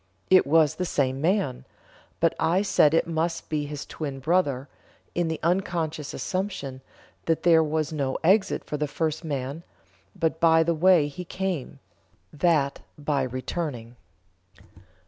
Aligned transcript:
It 0.31 0.47
was 0.47 0.73
the 0.73 0.83
same 0.85 1.21
man; 1.21 1.63
but 2.19 2.33
I 2.39 2.63
said 2.63 2.95
it 2.95 3.05
must 3.05 3.49
be 3.49 3.67
his 3.67 3.85
twin 3.85 4.19
brother, 4.19 4.67
in 5.13 5.27
the 5.27 5.39
unconscious 5.43 6.11
assumption 6.15 6.81
that 7.25 7.43
there 7.43 7.63
was 7.63 7.93
no 7.93 8.17
exit 8.23 8.63
for 8.63 8.77
the 8.77 8.87
first 8.87 9.23
man 9.23 9.61
but 10.15 10.39
by 10.39 10.63
the 10.63 10.73
way 10.73 11.07
he 11.07 11.23
came 11.23 11.77
(that 12.33 12.79
by 12.97 13.21
returning)." 13.21 13.95